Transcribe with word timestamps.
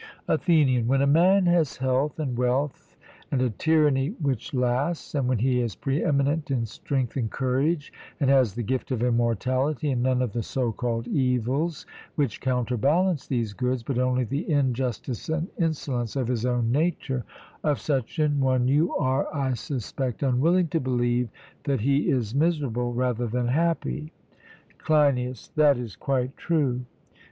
ATHENIAN: 0.27 0.87
When 0.87 1.03
a 1.03 1.05
man 1.05 1.45
has 1.45 1.77
health 1.77 2.17
and 2.19 2.35
wealth 2.35 2.97
and 3.31 3.39
a 3.39 3.51
tyranny 3.51 4.15
which 4.19 4.51
lasts, 4.51 5.13
and 5.13 5.27
when 5.29 5.37
he 5.37 5.61
is 5.61 5.75
pre 5.75 6.03
eminent 6.03 6.49
in 6.49 6.65
strength 6.65 7.15
and 7.17 7.29
courage, 7.29 7.93
and 8.19 8.27
has 8.27 8.55
the 8.55 8.63
gift 8.63 8.89
of 8.89 9.03
immortality, 9.03 9.91
and 9.91 10.01
none 10.01 10.23
of 10.23 10.33
the 10.33 10.41
so 10.41 10.71
called 10.71 11.07
evils 11.07 11.85
which 12.15 12.41
counter 12.41 12.77
balance 12.77 13.27
these 13.27 13.53
goods, 13.53 13.83
but 13.83 13.99
only 13.99 14.23
the 14.23 14.49
injustice 14.49 15.29
and 15.29 15.49
insolence 15.59 16.15
of 16.15 16.29
his 16.29 16.47
own 16.47 16.71
nature 16.71 17.23
of 17.63 17.79
such 17.79 18.17
an 18.17 18.39
one 18.39 18.67
you 18.67 18.95
are, 18.95 19.27
I 19.31 19.53
suspect, 19.53 20.23
unwilling 20.23 20.69
to 20.69 20.79
believe 20.79 21.29
that 21.65 21.81
he 21.81 22.09
is 22.09 22.33
miserable 22.33 22.91
rather 22.91 23.27
than 23.27 23.49
happy. 23.49 24.13
CLEINIAS: 24.79 25.49
That 25.57 25.77
is 25.77 25.95
quite 25.95 26.35
true. 26.37 26.85